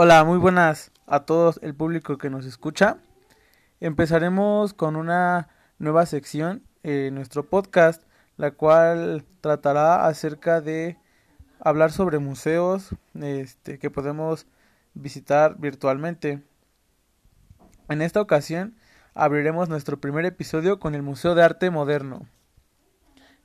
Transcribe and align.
Hola, 0.00 0.22
muy 0.22 0.38
buenas 0.38 0.92
a 1.08 1.24
todos 1.24 1.58
el 1.60 1.74
público 1.74 2.18
que 2.18 2.30
nos 2.30 2.46
escucha. 2.46 2.98
Empezaremos 3.80 4.72
con 4.72 4.94
una 4.94 5.48
nueva 5.80 6.06
sección 6.06 6.62
en 6.84 7.16
nuestro 7.16 7.42
podcast, 7.42 8.04
la 8.36 8.52
cual 8.52 9.24
tratará 9.40 10.06
acerca 10.06 10.60
de 10.60 10.98
hablar 11.58 11.90
sobre 11.90 12.20
museos 12.20 12.94
este, 13.20 13.80
que 13.80 13.90
podemos 13.90 14.46
visitar 14.94 15.58
virtualmente. 15.58 16.44
En 17.88 18.00
esta 18.00 18.20
ocasión 18.20 18.76
abriremos 19.14 19.68
nuestro 19.68 19.98
primer 19.98 20.26
episodio 20.26 20.78
con 20.78 20.94
el 20.94 21.02
Museo 21.02 21.34
de 21.34 21.42
Arte 21.42 21.70
Moderno. 21.70 22.28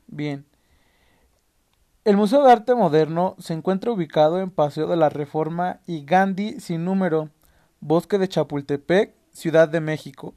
Bien, 0.05 0.45
el 2.05 2.17
Museo 2.17 2.43
de 2.43 2.51
Arte 2.51 2.75
Moderno 2.75 3.35
se 3.39 3.53
encuentra 3.53 3.91
ubicado 3.91 4.41
en 4.41 4.51
Paseo 4.51 4.87
de 4.87 4.97
la 4.97 5.07
Reforma 5.07 5.79
y 5.87 6.03
Gandhi 6.03 6.59
sin 6.59 6.83
número, 6.83 7.29
Bosque 7.79 8.17
de 8.17 8.27
Chapultepec, 8.27 9.15
Ciudad 9.31 9.69
de 9.69 9.79
México. 9.79 10.33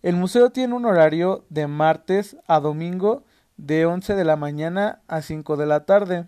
El 0.00 0.16
museo 0.16 0.50
tiene 0.50 0.74
un 0.74 0.86
horario 0.86 1.44
de 1.50 1.66
martes 1.66 2.38
a 2.46 2.60
domingo 2.60 3.24
de 3.58 3.84
11 3.84 4.14
de 4.14 4.24
la 4.24 4.36
mañana 4.36 5.02
a 5.06 5.20
5 5.20 5.58
de 5.58 5.66
la 5.66 5.84
tarde. 5.84 6.26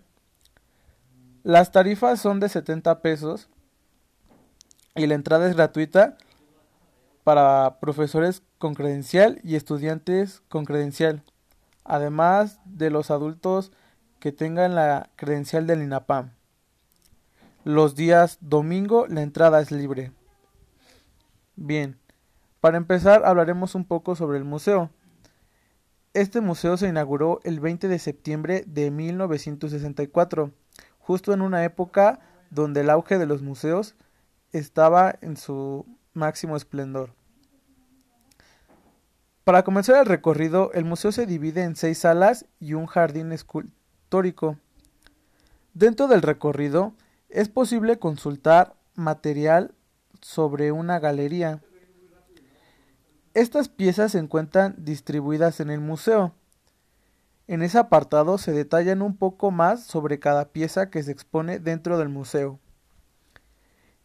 Las 1.41 1.71
tarifas 1.71 2.21
son 2.21 2.39
de 2.39 2.47
70 2.47 3.01
pesos 3.01 3.49
y 4.93 5.07
la 5.07 5.15
entrada 5.15 5.49
es 5.49 5.55
gratuita 5.55 6.15
para 7.23 7.79
profesores 7.79 8.43
con 8.59 8.75
credencial 8.75 9.41
y 9.43 9.55
estudiantes 9.55 10.43
con 10.47 10.63
credencial, 10.63 11.23
además 11.83 12.59
de 12.65 12.91
los 12.91 13.09
adultos 13.09 13.71
que 14.25 14.31
tengan 14.31 14.73
la 14.73 15.11
credencial 15.17 15.67
del 15.67 15.83
INAPAM. 15.83 16.31
Los 17.63 17.93
días 17.93 18.39
domingo 18.41 19.05
la 19.05 19.21
entrada 19.21 19.61
es 19.61 19.69
libre. 19.69 20.13
Bien, 21.55 21.99
para 22.59 22.77
empezar 22.77 23.23
hablaremos 23.23 23.75
un 23.75 23.85
poco 23.85 24.15
sobre 24.15 24.39
el 24.39 24.43
museo. 24.43 24.89
Este 26.15 26.41
museo 26.41 26.75
se 26.75 26.87
inauguró 26.87 27.39
el 27.43 27.59
20 27.59 27.87
de 27.87 27.99
septiembre 27.99 28.63
de 28.65 28.89
1964, 28.89 30.51
justo 30.97 31.31
en 31.31 31.43
una 31.43 31.63
época 31.63 32.19
donde 32.49 32.81
el 32.81 32.89
auge 32.89 33.19
de 33.19 33.27
los 33.27 33.43
museos 33.43 33.93
estaba 34.53 35.19
en 35.21 35.37
su 35.37 35.85
máximo 36.13 36.57
esplendor. 36.57 37.13
Para 39.43 39.61
comenzar 39.61 39.97
el 39.97 40.07
recorrido, 40.07 40.71
el 40.73 40.83
museo 40.83 41.11
se 41.11 41.27
divide 41.27 41.61
en 41.61 41.75
seis 41.75 41.99
salas 41.99 42.47
y 42.59 42.73
un 42.73 42.87
jardín 42.87 43.31
escultórico 44.05 44.57
Dentro 45.73 46.07
del 46.07 46.21
recorrido 46.21 46.93
es 47.27 47.49
posible 47.49 47.97
consultar 47.97 48.75
material 48.93 49.73
sobre 50.21 50.71
una 50.71 50.99
galería. 50.99 51.61
Estas 53.33 53.67
piezas 53.67 54.13
se 54.13 54.19
encuentran 54.19 54.75
distribuidas 54.77 55.59
en 55.59 55.69
el 55.69 55.81
museo. 55.81 56.33
En 57.47 57.61
ese 57.61 57.77
apartado 57.77 58.37
se 58.37 58.53
detallan 58.53 59.01
un 59.01 59.17
poco 59.17 59.51
más 59.51 59.83
sobre 59.83 60.19
cada 60.19 60.45
pieza 60.49 60.89
que 60.89 61.03
se 61.03 61.11
expone 61.11 61.59
dentro 61.59 61.97
del 61.97 62.07
museo. 62.07 62.59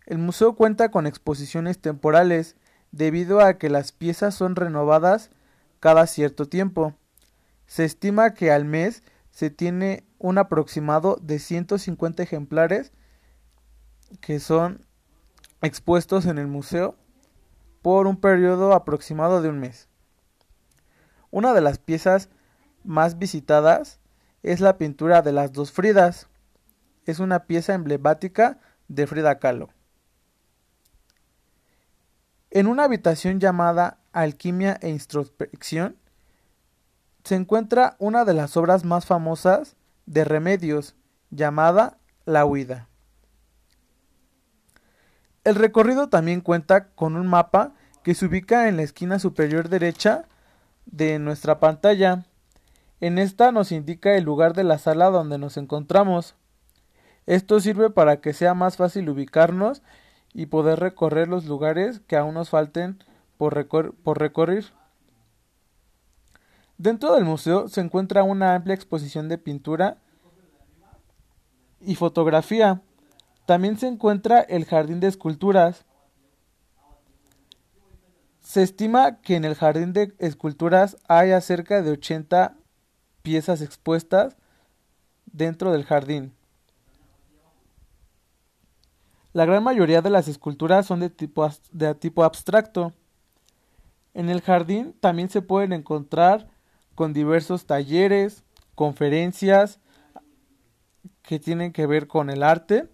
El 0.06 0.18
museo 0.18 0.56
cuenta 0.56 0.90
con 0.90 1.06
exposiciones 1.06 1.78
temporales 1.78 2.56
debido 2.90 3.40
a 3.40 3.58
que 3.58 3.70
las 3.70 3.92
piezas 3.92 4.34
son 4.34 4.56
renovadas 4.56 5.30
cada 5.78 6.06
cierto 6.08 6.46
tiempo. 6.46 6.94
Se 7.66 7.84
estima 7.84 8.34
que 8.34 8.50
al 8.50 8.64
mes 8.64 9.04
se 9.40 9.48
tiene 9.48 10.04
un 10.18 10.36
aproximado 10.36 11.16
de 11.22 11.38
150 11.38 12.22
ejemplares 12.22 12.92
que 14.20 14.38
son 14.38 14.84
expuestos 15.62 16.26
en 16.26 16.36
el 16.36 16.46
museo 16.46 16.94
por 17.80 18.06
un 18.06 18.20
periodo 18.20 18.74
aproximado 18.74 19.40
de 19.40 19.48
un 19.48 19.58
mes. 19.58 19.88
Una 21.30 21.54
de 21.54 21.62
las 21.62 21.78
piezas 21.78 22.28
más 22.84 23.18
visitadas 23.18 23.98
es 24.42 24.60
la 24.60 24.76
pintura 24.76 25.22
de 25.22 25.32
las 25.32 25.54
dos 25.54 25.72
Fridas. 25.72 26.28
Es 27.06 27.18
una 27.18 27.46
pieza 27.46 27.72
emblemática 27.72 28.58
de 28.88 29.06
Frida 29.06 29.38
Kahlo. 29.38 29.70
En 32.50 32.66
una 32.66 32.84
habitación 32.84 33.40
llamada 33.40 34.00
Alquimia 34.12 34.78
e 34.82 34.90
Introspección 34.90 35.96
se 37.24 37.34
encuentra 37.34 37.96
una 37.98 38.24
de 38.24 38.34
las 38.34 38.56
obras 38.56 38.84
más 38.84 39.06
famosas 39.06 39.76
de 40.06 40.24
Remedios, 40.24 40.94
llamada 41.30 41.98
La 42.24 42.44
huida. 42.44 42.88
El 45.44 45.54
recorrido 45.54 46.08
también 46.08 46.40
cuenta 46.40 46.88
con 46.90 47.16
un 47.16 47.26
mapa 47.26 47.72
que 48.02 48.14
se 48.14 48.26
ubica 48.26 48.68
en 48.68 48.76
la 48.76 48.82
esquina 48.82 49.18
superior 49.18 49.68
derecha 49.68 50.24
de 50.86 51.18
nuestra 51.18 51.60
pantalla. 51.60 52.24
En 53.00 53.18
esta 53.18 53.52
nos 53.52 53.72
indica 53.72 54.16
el 54.16 54.24
lugar 54.24 54.54
de 54.54 54.64
la 54.64 54.78
sala 54.78 55.10
donde 55.10 55.38
nos 55.38 55.56
encontramos. 55.56 56.34
Esto 57.26 57.60
sirve 57.60 57.90
para 57.90 58.20
que 58.20 58.32
sea 58.32 58.54
más 58.54 58.76
fácil 58.76 59.08
ubicarnos 59.08 59.82
y 60.32 60.46
poder 60.46 60.80
recorrer 60.80 61.28
los 61.28 61.46
lugares 61.46 62.00
que 62.06 62.16
aún 62.16 62.34
nos 62.34 62.50
falten 62.50 63.02
por, 63.38 63.66
por 63.68 64.18
recorrer. 64.18 64.64
Dentro 66.80 67.14
del 67.14 67.26
museo 67.26 67.68
se 67.68 67.82
encuentra 67.82 68.22
una 68.22 68.54
amplia 68.54 68.74
exposición 68.74 69.28
de 69.28 69.36
pintura 69.36 69.98
y 71.78 71.94
fotografía. 71.94 72.80
También 73.44 73.76
se 73.76 73.86
encuentra 73.86 74.40
el 74.40 74.64
jardín 74.64 74.98
de 74.98 75.08
esculturas. 75.08 75.84
Se 78.40 78.62
estima 78.62 79.20
que 79.20 79.36
en 79.36 79.44
el 79.44 79.56
jardín 79.56 79.92
de 79.92 80.14
esculturas 80.20 80.96
hay 81.06 81.38
cerca 81.42 81.82
de 81.82 81.90
80 81.90 82.56
piezas 83.20 83.60
expuestas 83.60 84.38
dentro 85.26 85.72
del 85.72 85.84
jardín. 85.84 86.32
La 89.34 89.44
gran 89.44 89.62
mayoría 89.62 90.00
de 90.00 90.08
las 90.08 90.28
esculturas 90.28 90.86
son 90.86 91.00
de 91.00 91.10
tipo, 91.10 91.46
de 91.72 91.94
tipo 91.94 92.24
abstracto. 92.24 92.94
En 94.14 94.30
el 94.30 94.40
jardín 94.40 94.94
también 94.98 95.28
se 95.28 95.42
pueden 95.42 95.74
encontrar 95.74 96.48
con 97.00 97.14
diversos 97.14 97.64
talleres, 97.64 98.44
conferencias 98.74 99.80
que 101.22 101.40
tienen 101.40 101.72
que 101.72 101.86
ver 101.86 102.06
con 102.06 102.28
el 102.28 102.42
arte 102.42 102.90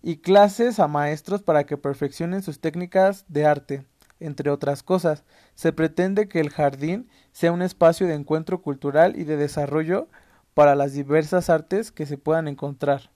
y 0.00 0.22
clases 0.22 0.80
a 0.80 0.88
maestros 0.88 1.42
para 1.42 1.66
que 1.66 1.76
perfeccionen 1.76 2.42
sus 2.42 2.60
técnicas 2.60 3.26
de 3.28 3.44
arte, 3.44 3.84
entre 4.20 4.48
otras 4.48 4.82
cosas. 4.82 5.24
Se 5.54 5.70
pretende 5.70 6.30
que 6.30 6.40
el 6.40 6.48
jardín 6.48 7.10
sea 7.32 7.52
un 7.52 7.60
espacio 7.60 8.06
de 8.06 8.14
encuentro 8.14 8.62
cultural 8.62 9.18
y 9.18 9.24
de 9.24 9.36
desarrollo 9.36 10.08
para 10.54 10.74
las 10.74 10.94
diversas 10.94 11.50
artes 11.50 11.92
que 11.92 12.06
se 12.06 12.16
puedan 12.16 12.48
encontrar. 12.48 13.10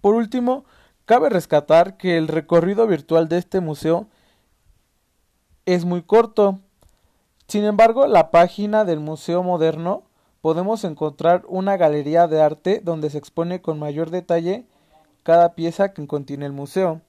Por 0.00 0.16
último, 0.16 0.64
cabe 1.04 1.28
rescatar 1.28 1.96
que 1.98 2.18
el 2.18 2.26
recorrido 2.26 2.88
virtual 2.88 3.28
de 3.28 3.38
este 3.38 3.60
museo 3.60 4.08
es 5.66 5.84
muy 5.84 6.02
corto. 6.02 6.60
Sin 7.48 7.64
embargo, 7.64 8.06
la 8.06 8.30
página 8.30 8.84
del 8.84 9.00
Museo 9.00 9.42
Moderno 9.42 10.04
podemos 10.40 10.84
encontrar 10.84 11.44
una 11.48 11.76
galería 11.76 12.26
de 12.26 12.42
arte 12.42 12.80
donde 12.82 13.10
se 13.10 13.18
expone 13.18 13.62
con 13.62 13.78
mayor 13.78 14.10
detalle 14.10 14.66
cada 15.22 15.54
pieza 15.54 15.92
que 15.92 16.06
contiene 16.06 16.46
el 16.46 16.52
museo. 16.52 17.00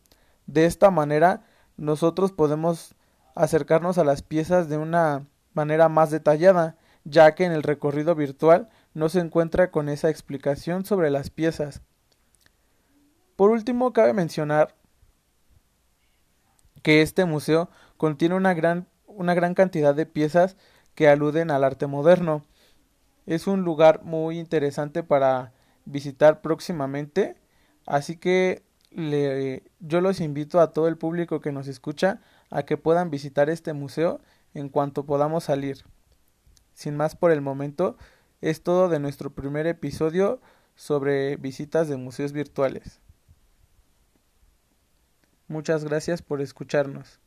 De 0.48 0.66
esta 0.66 0.90
manera, 0.92 1.44
nosotros 1.78 2.32
podemos 2.32 2.96
acercarnos 3.36 3.98
a 3.98 4.06
las 4.06 4.22
piezas 4.22 4.70
de 4.70 4.78
una 4.78 5.28
manera 5.54 5.90
más 5.90 6.12
detallada, 6.12 6.78
ya 7.04 7.36
que 7.36 7.44
en 7.44 7.52
el 7.52 7.64
recorrido 7.64 8.16
virtual 8.16 8.70
no 8.94 9.10
se 9.10 9.20
encuentra 9.20 9.72
con 9.72 9.90
esa 9.90 10.10
explicación 10.10 10.86
sobre 10.86 11.12
las 11.12 11.30
piezas. 11.30 11.82
Por 13.36 13.52
último, 13.52 13.92
cabe 13.92 14.14
mencionar 14.14 14.76
que 16.82 17.02
este 17.02 17.26
museo 17.26 17.70
contiene 17.98 18.36
una 18.36 18.54
gran, 18.54 18.88
una 19.08 19.34
gran 19.34 19.54
cantidad 19.54 19.96
de 19.96 20.06
piezas 20.06 20.58
que 20.96 21.08
aluden 21.08 21.52
al 21.52 21.64
arte 21.64 21.88
moderno. 21.88 22.44
Es 23.26 23.48
un 23.48 23.64
lugar 23.64 24.04
muy 24.04 24.40
interesante 24.40 25.04
para 25.04 25.54
visitar 25.86 26.42
próximamente, 26.42 27.36
así 27.86 28.18
que 28.18 28.64
le, 28.92 29.64
yo 29.80 30.02
los 30.02 30.22
invito 30.22 30.60
a 30.60 30.74
todo 30.74 30.88
el 30.88 30.98
público 30.98 31.42
que 31.42 31.52
nos 31.52 31.68
escucha 31.68 32.22
a 32.50 32.64
que 32.64 32.78
puedan 32.78 33.10
visitar 33.10 33.50
este 33.50 33.74
museo 33.74 34.22
en 34.54 34.70
cuanto 34.70 35.06
podamos 35.06 35.46
salir. 35.46 35.84
Sin 36.74 36.96
más 36.96 37.16
por 37.16 37.32
el 37.32 37.42
momento, 37.42 37.98
es 38.42 38.64
todo 38.64 38.90
de 38.90 39.00
nuestro 39.00 39.34
primer 39.34 39.68
episodio 39.68 40.42
sobre 40.76 41.38
visitas 41.38 41.88
de 41.88 41.98
museos 41.98 42.32
virtuales. 42.32 43.00
Muchas 45.48 45.84
gracias 45.84 46.22
por 46.22 46.42
escucharnos. 46.42 47.20